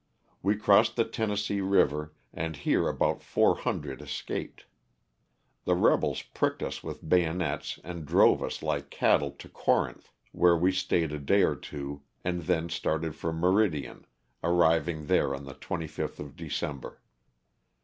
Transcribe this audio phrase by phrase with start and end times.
[0.41, 4.65] We crossed the Tennessee, river and here about 400 escaped.
[5.65, 10.71] The rebels pricked us with bayonets and drove us like cattle to Corinth, where we
[10.71, 14.07] stayed a day or two and then started for Meridian
[14.43, 16.95] arriving there on the 25th of De cember.